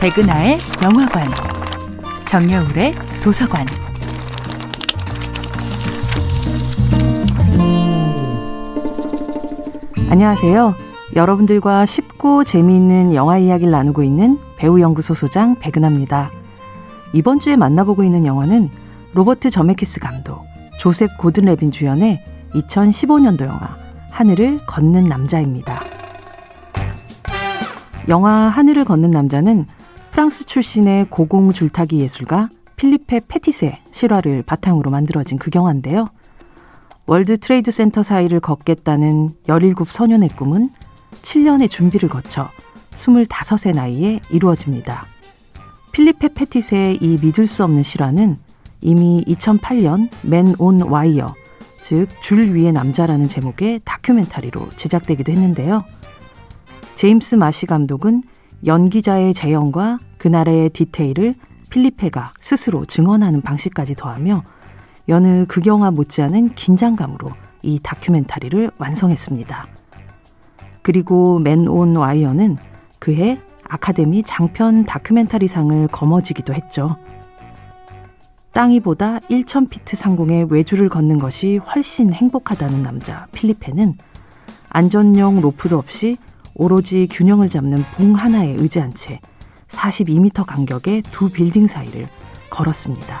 백은하의 0.00 0.58
영화관, 0.84 1.26
정여울의 2.24 2.94
도서관. 3.20 3.66
안녕하세요. 10.08 10.74
여러분들과 11.16 11.84
쉽고 11.84 12.44
재미있는 12.44 13.12
영화 13.12 13.38
이야기를 13.38 13.72
나누고 13.72 14.04
있는 14.04 14.38
배우 14.56 14.80
연구소 14.80 15.14
소장 15.14 15.56
백은하입니다. 15.56 16.30
이번 17.12 17.40
주에 17.40 17.56
만나보고 17.56 18.04
있는 18.04 18.24
영화는 18.24 18.70
로버트 19.14 19.50
저메키스 19.50 19.98
감독, 19.98 20.44
조셉 20.78 21.08
고든 21.18 21.46
레빈 21.46 21.72
주연의 21.72 22.22
2015년도 22.54 23.48
영화 23.48 23.76
하늘을 24.12 24.60
걷는 24.64 25.08
남자입니다. 25.08 25.82
영화 28.08 28.48
하늘을 28.48 28.84
걷는 28.84 29.10
남자는 29.10 29.66
프랑스 30.18 30.46
출신의 30.46 31.06
고공 31.10 31.52
줄타기 31.52 32.00
예술가 32.00 32.48
필리페 32.74 33.20
페티의 33.28 33.78
실화를 33.92 34.42
바탕으로 34.44 34.90
만들어진 34.90 35.38
극영화인데요. 35.38 36.08
월드 37.06 37.38
트레이드 37.38 37.70
센터 37.70 38.02
사이를 38.02 38.40
걷겠다는 38.40 39.28
17 39.46 39.74
소년의 39.86 40.30
꿈은 40.30 40.70
7년의 41.22 41.70
준비를 41.70 42.08
거쳐 42.08 42.48
25의 42.96 43.76
나이에 43.76 44.18
이루어집니다. 44.32 45.06
필리페 45.92 46.30
페티의 46.34 46.96
이 47.00 47.18
믿을 47.22 47.46
수 47.46 47.62
없는 47.62 47.84
실화는 47.84 48.38
이미 48.80 49.24
2008년 49.24 50.08
Man 50.22 50.52
on 50.58 50.82
Wire, 50.82 51.32
즉 51.84 52.08
줄 52.24 52.56
위의 52.56 52.72
남자라는 52.72 53.28
제목의 53.28 53.82
다큐멘터리로 53.84 54.70
제작되기도 54.70 55.30
했는데요. 55.30 55.84
제임스 56.96 57.36
마시 57.36 57.66
감독은 57.66 58.24
연기자의 58.66 59.34
재연과 59.34 59.98
그날의 60.18 60.70
디테일을 60.70 61.32
필리페가 61.70 62.32
스스로 62.40 62.84
증언하는 62.86 63.42
방식까지 63.42 63.94
더하며 63.94 64.42
여느 65.08 65.46
극영화 65.46 65.90
못지않은 65.90 66.54
긴장감으로 66.54 67.28
이 67.62 67.78
다큐멘터리를 67.82 68.70
완성했습니다. 68.78 69.66
그리고 70.82 71.38
맨 71.38 71.68
온 71.68 71.94
와이어는 71.96 72.56
그해 72.98 73.38
아카데미 73.64 74.22
장편 74.22 74.86
다큐멘터리상을 74.86 75.88
거머쥐기도 75.88 76.54
했죠. 76.54 76.96
땅이보다 78.52 79.18
1,000피트 79.20 79.94
상공의 79.96 80.46
외주를 80.50 80.88
걷는 80.88 81.18
것이 81.18 81.58
훨씬 81.58 82.12
행복하다는 82.12 82.82
남자 82.82 83.26
필리페는 83.32 83.92
안전용 84.70 85.40
로프도 85.40 85.76
없이 85.76 86.16
오로지 86.58 87.06
균형을 87.10 87.48
잡는 87.48 87.84
봉 87.96 88.14
하나에 88.14 88.56
의지한 88.58 88.92
채 88.92 89.20
42m 89.68 90.44
간격의 90.44 91.02
두 91.02 91.30
빌딩 91.30 91.66
사이를 91.66 92.06
걸었습니다. 92.50 93.20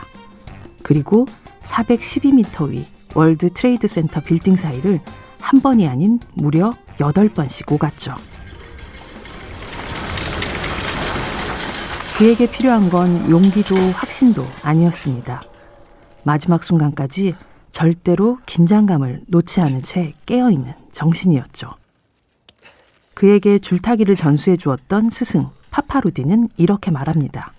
그리고 0.82 1.26
412m 1.62 2.70
위 2.70 2.84
월드 3.14 3.50
트레이드 3.50 3.86
센터 3.86 4.20
빌딩 4.20 4.56
사이를 4.56 5.00
한 5.40 5.60
번이 5.60 5.86
아닌 5.88 6.18
무려 6.34 6.72
8번씩 6.98 7.72
오갔죠. 7.72 8.14
그에게 12.18 12.50
필요한 12.50 12.90
건 12.90 13.30
용기도 13.30 13.76
확신도 13.76 14.44
아니었습니다. 14.62 15.40
마지막 16.24 16.64
순간까지 16.64 17.36
절대로 17.70 18.38
긴장감을 18.44 19.22
놓지 19.28 19.60
않은 19.60 19.84
채 19.84 20.12
깨어있는 20.26 20.72
정신이었죠. 20.90 21.74
그에게 23.18 23.58
줄타기를 23.58 24.14
전수해 24.14 24.56
주었던 24.56 25.10
스승 25.10 25.48
파파루디는 25.72 26.46
이렇게 26.56 26.92
말합니다. 26.92 27.52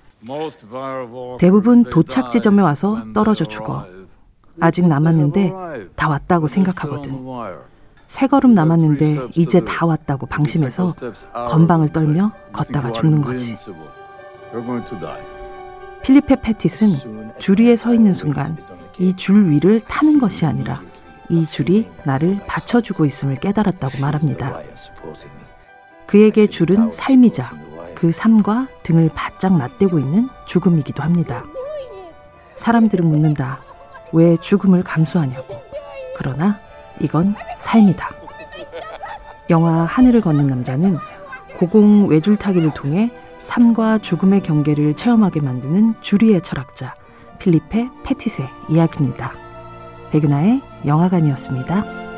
대부분 1.38 1.84
도착 1.84 2.32
지점에 2.32 2.62
와서 2.62 3.04
떨어져 3.14 3.44
죽어. 3.44 3.86
아직 4.62 4.88
남았는데 4.88 5.52
다 5.98 6.08
왔다고 6.08 6.48
생각하거든. 6.48 7.26
세 8.08 8.28
걸음 8.28 8.54
남았는데 8.54 9.32
이제 9.36 9.60
다 9.66 9.86
왔다고 9.86 10.28
방심해서 10.28 10.94
건방을 11.34 11.92
떨며 11.92 12.32
걷다가 12.54 12.94
죽는 12.94 13.20
거지. 13.22 13.54
필리페 16.04 16.38
패티스는 16.42 17.34
줄 17.38 17.60
위에 17.60 17.76
서 17.76 17.94
있는 17.94 18.14
순간 18.14 18.46
이 18.98 19.14
줄 19.18 19.50
위를 19.50 19.82
타는 19.82 20.22
것이 20.22 20.46
아니라 20.46 20.76
이 21.30 21.46
줄이 21.46 21.88
나를 22.04 22.40
받쳐주고 22.48 23.06
있음을 23.06 23.36
깨달았다고 23.38 24.00
말합니다. 24.02 24.60
그에게 26.08 26.48
줄은 26.48 26.92
삶이자 26.92 27.44
그 27.96 28.12
삶과 28.12 28.68
등을 28.84 29.12
바짝 29.14 29.54
맞대고 29.54 30.00
있는 30.00 30.28
죽음이기도 30.48 31.04
합니다. 31.04 31.44
사람들은 32.56 33.08
묻는다. 33.08 33.62
왜 34.12 34.38
죽음을 34.38 34.84
감수하냐고. 34.84 35.62
그러나 36.18 36.60
이건 37.00 37.36
삶이다. 37.60 38.10
영화 39.50 39.84
하늘을 39.86 40.22
걷는 40.22 40.48
남자는 40.48 40.98
고공 41.58 42.08
외줄타기를 42.08 42.74
통해 42.74 43.12
삶과 43.38 44.00
죽음의 44.00 44.42
경계를 44.42 44.96
체험하게 44.96 45.42
만드는 45.42 45.96
주리의 46.02 46.42
철학자 46.42 46.96
필리페 47.40 47.90
페티세 48.04 48.48
이야기입니다. 48.70 49.49
백은하의 50.12 50.62
영화관이었습니다. 50.86 52.09